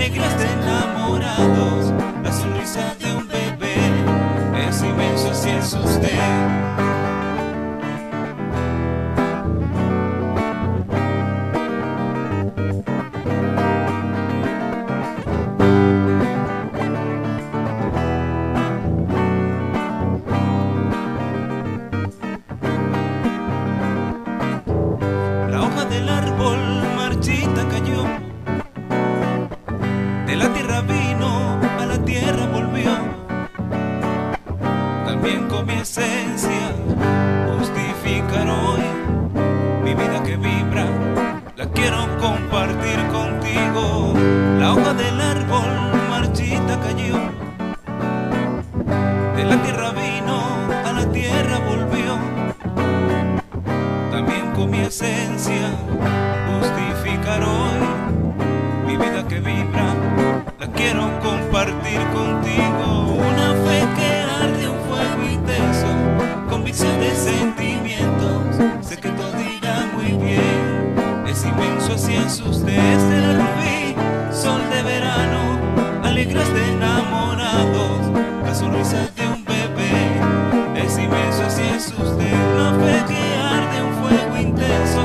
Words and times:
alegres 0.00 0.38
de 0.38 0.46
enamorados, 0.46 1.92
la 2.24 2.32
sonrisa 2.32 2.94
de 3.00 3.12
un 3.12 3.28
bebé. 3.28 3.74
Es 4.66 4.82
inmenso, 4.82 5.30
así 5.30 5.50
es 5.50 5.74
usted. 5.74 6.69
Es 71.40 71.46
inmenso, 71.46 71.94
así 71.94 72.14
es 72.14 72.40
usted, 72.40 72.76
es 72.76 73.08
de 73.08 73.20
la 73.20 73.32
rubí, 73.32 73.94
sol 74.30 74.60
de 74.70 74.82
verano, 74.82 75.58
alegres 76.02 76.52
de 76.52 76.72
enamorados, 76.72 78.12
la 78.44 78.54
sonrisa 78.54 79.08
de 79.16 79.26
un 79.26 79.42
bebé, 79.46 80.84
es 80.84 80.98
inmenso, 80.98 81.44
así 81.46 81.62
es 81.62 81.86
usted, 81.98 82.34
una 82.54 82.72
fe 82.84 83.04
que 83.08 83.36
arde 83.38 83.82
un 83.82 83.94
fuego 84.02 84.36
intenso, 84.36 85.02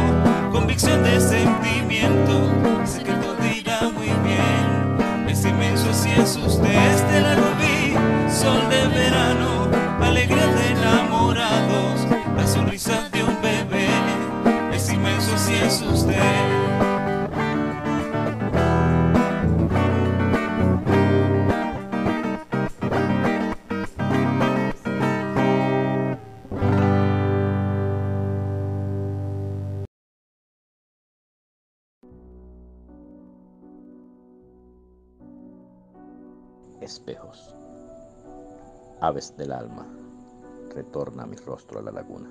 convicción 0.51 1.03
de 1.03 1.22
sentimiento, 1.22 2.52
sé 2.85 3.03
que 3.03 3.13
todo 3.13 3.46
irá 3.46 3.84
muy 3.84 4.12
bien, 4.28 5.29
es 5.29 5.46
inmenso, 5.46 5.90
así 5.91 6.09
es 6.09 6.35
usted, 6.35 6.91
es 6.91 7.13
de 7.13 7.22
la 7.22 7.35
rubí, 7.35 7.94
sol 8.29 8.69
de 8.69 8.88
verano, 8.90 9.54
Espejos. 36.81 37.56
Aves 39.00 39.36
del 39.38 39.53
alma, 39.53 39.88
retorna 40.74 41.25
mi 41.25 41.38
rostro 41.38 41.80
a 41.80 41.81
la 41.81 41.91
laguna. 41.91 42.30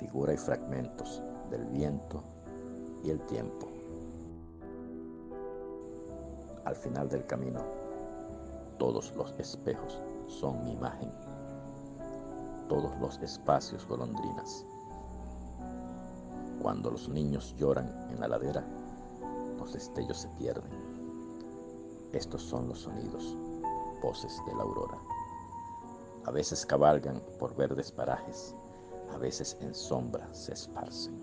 Figura 0.00 0.32
y 0.34 0.36
fragmentos 0.36 1.22
del 1.50 1.66
viento 1.66 2.24
y 3.04 3.10
el 3.10 3.20
tiempo. 3.26 3.68
Al 6.64 6.74
final 6.74 7.08
del 7.08 7.24
camino, 7.26 7.60
todos 8.78 9.14
los 9.14 9.32
espejos 9.38 10.00
son 10.26 10.64
mi 10.64 10.72
imagen. 10.72 11.12
Todos 12.68 12.98
los 12.98 13.18
espacios 13.22 13.86
golondrinas. 13.86 14.66
Cuando 16.60 16.90
los 16.90 17.08
niños 17.08 17.54
lloran 17.56 17.88
en 18.10 18.18
la 18.18 18.26
ladera, 18.26 18.64
los 19.58 19.72
destellos 19.74 20.18
se 20.18 20.28
pierden. 20.30 20.89
Estos 22.12 22.42
son 22.42 22.68
los 22.68 22.80
sonidos, 22.80 23.36
voces 24.02 24.40
de 24.46 24.54
la 24.54 24.62
aurora. 24.62 24.98
A 26.26 26.30
veces 26.32 26.66
cabalgan 26.66 27.22
por 27.38 27.54
verdes 27.54 27.92
parajes, 27.92 28.54
a 29.12 29.18
veces 29.18 29.56
en 29.60 29.74
sombra 29.74 30.28
se 30.34 30.52
esparcen. 30.52 31.14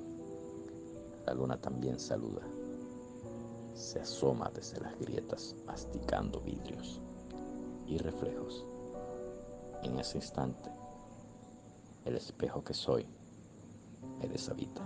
La 1.25 1.33
luna 1.33 1.59
también 1.59 1.99
saluda, 1.99 2.41
se 3.73 3.99
asoma 3.99 4.49
desde 4.53 4.79
las 4.79 4.97
grietas 4.97 5.55
masticando 5.65 6.39
vidrios 6.41 7.01
y 7.85 7.97
reflejos. 7.97 8.65
En 9.83 9.99
ese 9.99 10.17
instante, 10.17 10.71
el 12.05 12.15
espejo 12.15 12.63
que 12.63 12.73
soy 12.73 13.05
me 14.19 14.27
deshabita. 14.27 14.81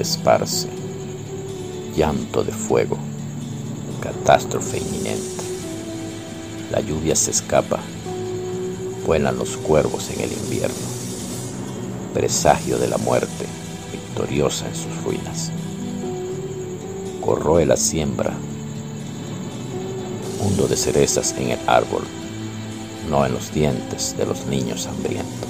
Esparce, 0.00 0.68
llanto 1.96 2.44
de 2.44 2.52
fuego, 2.52 2.96
catástrofe 4.00 4.78
inminente. 4.78 5.44
La 6.70 6.80
lluvia 6.80 7.16
se 7.16 7.30
escapa, 7.30 7.80
vuelan 9.06 9.38
los 9.38 9.56
cuervos 9.56 10.10
en 10.10 10.20
el 10.20 10.32
invierno, 10.32 10.76
presagio 12.14 12.78
de 12.78 12.88
la 12.88 12.98
muerte 12.98 13.46
victoriosa 13.90 14.68
en 14.68 14.74
sus 14.74 15.02
ruinas. 15.02 15.50
Corroe 17.20 17.66
la 17.66 17.76
siembra, 17.76 18.34
mundo 20.42 20.68
de 20.68 20.76
cerezas 20.76 21.34
en 21.38 21.50
el 21.50 21.58
árbol, 21.66 22.04
no 23.08 23.24
en 23.26 23.32
los 23.32 23.52
dientes 23.52 24.16
de 24.16 24.26
los 24.26 24.46
niños 24.46 24.86
hambrientos. 24.86 25.48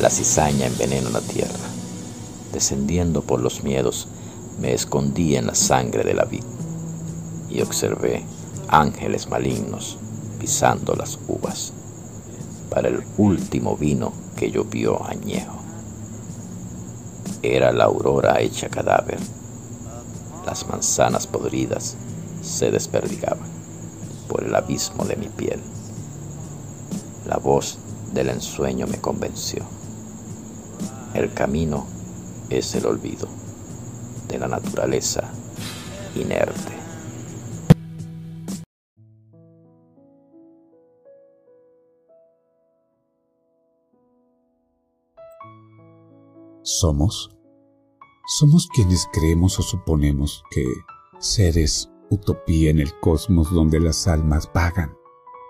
La 0.00 0.10
cizaña 0.10 0.66
envenena 0.66 1.10
la 1.10 1.20
tierra. 1.20 1.73
Descendiendo 2.54 3.22
por 3.22 3.40
los 3.40 3.64
miedos, 3.64 4.06
me 4.60 4.74
escondí 4.74 5.34
en 5.34 5.48
la 5.48 5.56
sangre 5.56 6.04
de 6.04 6.14
la 6.14 6.24
vid 6.24 6.44
y 7.50 7.60
observé 7.62 8.22
ángeles 8.68 9.28
malignos 9.28 9.98
pisando 10.38 10.94
las 10.94 11.18
uvas 11.26 11.72
para 12.70 12.90
el 12.90 13.02
último 13.18 13.76
vino 13.76 14.12
que 14.36 14.52
llovió 14.52 15.04
añejo. 15.04 15.56
Era 17.42 17.72
la 17.72 17.86
aurora 17.86 18.40
hecha 18.40 18.68
cadáver. 18.68 19.18
Las 20.46 20.68
manzanas 20.68 21.26
podridas 21.26 21.96
se 22.40 22.70
desperdigaban 22.70 23.48
por 24.28 24.44
el 24.44 24.54
abismo 24.54 25.04
de 25.06 25.16
mi 25.16 25.26
piel. 25.26 25.58
La 27.26 27.36
voz 27.36 27.78
del 28.12 28.28
ensueño 28.28 28.86
me 28.86 29.00
convenció. 29.00 29.64
El 31.14 31.34
camino 31.34 31.93
es 32.50 32.74
el 32.74 32.86
olvido 32.86 33.28
de 34.28 34.38
la 34.38 34.48
naturaleza 34.48 35.30
inerte. 36.14 36.72
Somos, 46.62 47.30
somos 48.38 48.68
quienes 48.74 49.06
creemos 49.12 49.58
o 49.58 49.62
suponemos 49.62 50.42
que 50.50 50.64
seres 51.18 51.90
utopía 52.10 52.70
en 52.70 52.80
el 52.80 52.98
cosmos 53.00 53.52
donde 53.52 53.80
las 53.80 54.08
almas 54.08 54.50
vagan 54.54 54.94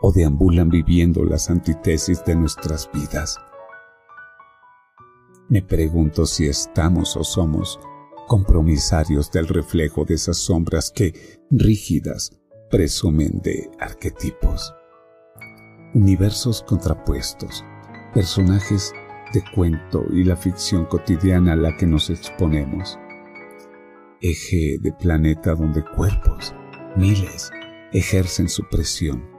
o 0.03 0.13
deambulan 0.13 0.69
viviendo 0.69 1.25
las 1.25 1.51
antítesis 1.51 2.25
de 2.25 2.35
nuestras 2.35 2.91
vidas. 2.93 3.39
Me 5.49 5.63
pregunto 5.63 6.25
si 6.25 6.47
estamos 6.47 7.17
o 7.17 7.25
somos 7.25 7.79
compromisarios 8.27 9.31
del 9.31 9.47
reflejo 9.47 10.05
de 10.05 10.15
esas 10.15 10.39
sombras 10.39 10.91
que, 10.91 11.39
rígidas, 11.51 12.41
presumen 12.71 13.41
de 13.43 13.71
arquetipos. 13.79 14.75
Universos 15.93 16.63
contrapuestos, 16.63 17.63
personajes 18.15 18.93
de 19.35 19.43
cuento 19.55 20.05
y 20.11 20.25
la 20.25 20.37
ficción 20.37 20.87
cotidiana 20.87 21.53
a 21.53 21.57
la 21.57 21.77
que 21.77 21.87
nos 21.87 22.09
exponemos. 22.09 22.99
Eje 24.23 24.79
de 24.81 24.93
planeta 24.93 25.55
donde 25.55 25.85
cuerpos, 25.85 26.55
miles, 26.97 27.51
ejercen 27.93 28.49
su 28.49 28.67
presión 28.71 29.34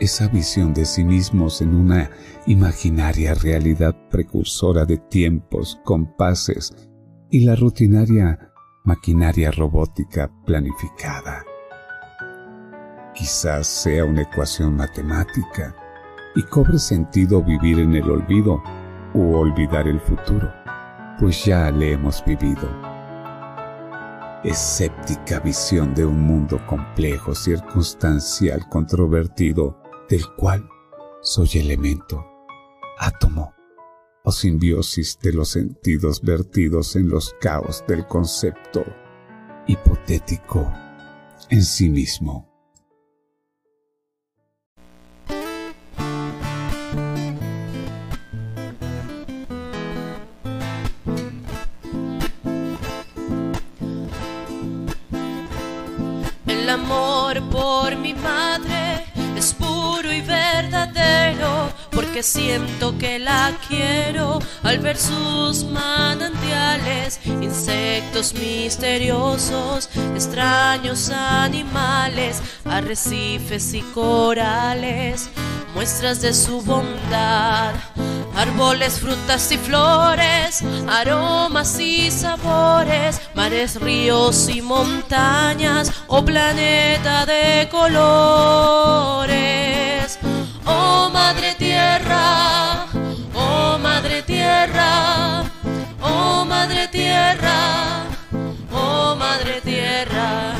esa 0.00 0.28
visión 0.28 0.72
de 0.74 0.84
sí 0.84 1.04
mismos 1.04 1.60
en 1.60 1.74
una 1.74 2.10
imaginaria 2.46 3.34
realidad 3.34 3.96
precursora 4.10 4.84
de 4.84 4.98
tiempos, 4.98 5.80
compases 5.84 6.72
y 7.30 7.44
la 7.44 7.56
rutinaria 7.56 8.52
maquinaria 8.84 9.50
robótica 9.50 10.30
planificada. 10.46 11.44
Quizás 13.14 13.66
sea 13.66 14.04
una 14.04 14.22
ecuación 14.22 14.76
matemática 14.76 15.74
y 16.36 16.42
cobre 16.44 16.78
sentido 16.78 17.42
vivir 17.42 17.80
en 17.80 17.94
el 17.94 18.08
olvido 18.08 18.62
u 19.14 19.34
olvidar 19.34 19.88
el 19.88 20.00
futuro, 20.00 20.52
pues 21.18 21.44
ya 21.44 21.70
le 21.70 21.92
hemos 21.92 22.24
vivido. 22.24 22.68
Escéptica 24.44 25.40
visión 25.40 25.94
de 25.94 26.06
un 26.06 26.20
mundo 26.20 26.64
complejo, 26.66 27.34
circunstancial, 27.34 28.68
controvertido, 28.68 29.82
del 30.08 30.26
cual 30.36 30.68
soy 31.20 31.48
elemento, 31.54 32.24
átomo 32.98 33.54
o 34.24 34.32
simbiosis 34.32 35.18
de 35.20 35.32
los 35.32 35.50
sentidos 35.50 36.20
vertidos 36.22 36.96
en 36.96 37.08
los 37.08 37.34
caos 37.40 37.84
del 37.86 38.06
concepto 38.06 38.84
hipotético 39.66 40.70
en 41.50 41.62
sí 41.62 41.88
mismo. 41.88 42.46
El 56.46 56.68
amor 56.70 57.42
por 57.50 57.96
mi 57.96 58.14
madre 58.14 58.87
puro 59.54 60.12
y 60.12 60.20
verdadero, 60.20 61.72
porque 61.90 62.22
siento 62.22 62.96
que 62.98 63.18
la 63.18 63.52
quiero 63.68 64.38
al 64.62 64.78
ver 64.78 64.96
sus 64.96 65.64
manantiales, 65.64 67.20
insectos 67.24 68.34
misteriosos, 68.34 69.88
extraños 70.14 71.10
animales, 71.10 72.42
arrecifes 72.64 73.74
y 73.74 73.80
corales, 73.80 75.28
muestras 75.74 76.20
de 76.20 76.32
su 76.34 76.62
bondad. 76.62 77.74
Árboles, 78.38 79.00
frutas 79.00 79.50
y 79.50 79.58
flores, 79.58 80.62
aromas 80.88 81.80
y 81.80 82.08
sabores, 82.08 83.20
mares, 83.34 83.80
ríos 83.80 84.48
y 84.48 84.62
montañas, 84.62 85.92
oh 86.06 86.24
planeta 86.24 87.26
de 87.26 87.68
colores. 87.68 87.98
Oh 90.66 91.10
Madre 91.12 91.56
Tierra, 91.58 92.86
oh 93.34 93.76
Madre 93.82 94.22
Tierra, 94.22 95.42
oh 96.00 96.44
Madre 96.44 96.86
Tierra, 96.86 98.04
oh 98.72 99.16
Madre 99.16 99.60
Tierra, 99.62 100.54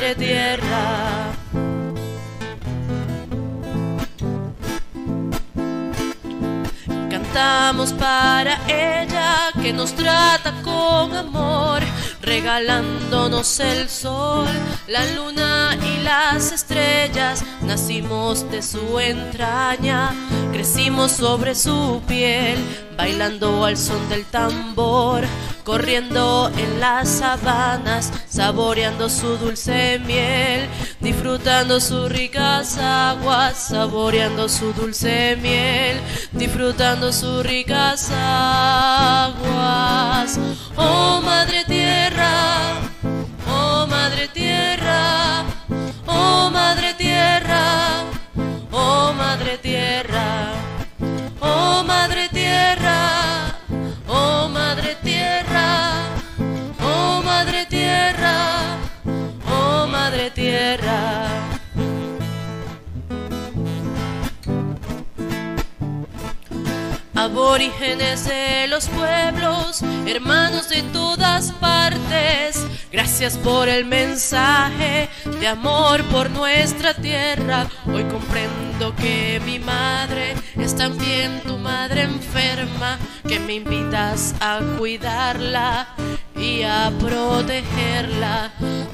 Tierra. 0.00 1.30
Cantamos 7.10 7.92
para 7.92 8.58
ella 8.66 9.52
que 9.60 9.74
nos 9.74 9.92
trata 9.92 10.54
con 10.62 11.14
amor, 11.14 11.82
regalándonos 12.30 13.58
el 13.58 13.88
sol, 13.88 14.46
la 14.86 15.04
luna 15.16 15.76
y 15.84 16.04
las 16.04 16.52
estrellas. 16.52 17.44
Nacimos 17.62 18.48
de 18.52 18.62
su 18.62 19.00
entraña, 19.00 20.12
crecimos 20.52 21.10
sobre 21.10 21.56
su 21.56 22.00
piel, 22.06 22.56
bailando 22.96 23.64
al 23.64 23.76
son 23.76 24.08
del 24.08 24.24
tambor 24.26 25.24
corriendo 25.64 26.50
en 26.56 26.80
las 26.80 27.08
sabanas, 27.08 28.12
saboreando 28.28 29.08
su 29.08 29.36
dulce 29.36 30.00
miel, 30.04 30.68
disfrutando 31.00 31.78
sus 31.80 32.10
ricas 32.10 32.76
aguas, 32.78 33.68
saboreando 33.68 34.48
su 34.48 34.72
dulce 34.72 35.36
miel, 35.40 36.00
disfrutando 36.32 37.12
sus 37.12 37.44
ricas 37.46 38.10
aguas. 38.10 39.30
Oh 40.76 40.99
Aborígenes 67.20 68.24
de 68.24 68.66
los 68.68 68.88
pueblos, 68.88 69.82
hermanos 70.06 70.70
de 70.70 70.80
todas 70.84 71.52
partes, 71.52 72.66
Gracias 72.90 73.36
por 73.36 73.68
el 73.68 73.84
mensaje 73.84 75.08
de 75.38 75.46
amor 75.46 76.02
por 76.04 76.28
nuestra 76.30 76.92
tierra. 76.92 77.68
Hoy 77.86 78.02
comprendo 78.04 78.96
que 78.96 79.40
mi 79.44 79.60
madre 79.60 80.34
es 80.56 80.74
también 80.74 81.40
tu 81.42 81.56
madre 81.56 82.02
enferma, 82.02 82.98
que 83.28 83.38
me 83.38 83.54
invitas 83.54 84.34
a 84.40 84.58
cuidarla 84.76 85.88
y 86.34 86.62
a 86.62 86.90
protegerla 86.98 88.50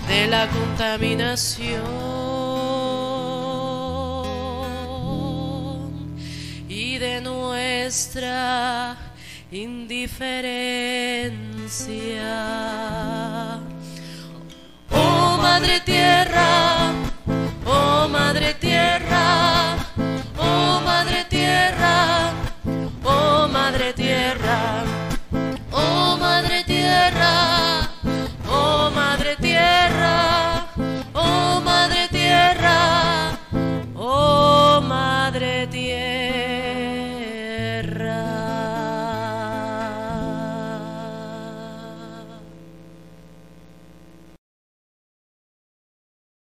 de 0.09 0.26
la 0.26 0.47
contaminación 0.49 2.26
nuestra 7.87 8.97
indiferencia. 9.52 10.50
Oh 14.90 15.38
Madre 15.40 15.78
Tierra, 15.85 16.93
oh 17.64 18.09
Madre 18.09 18.55
Tierra, 18.55 19.76
oh 20.37 20.81
Madre 20.85 21.26
Tierra, 21.31 22.33
oh 23.05 23.47
Madre 23.52 23.93
Tierra 23.93 24.96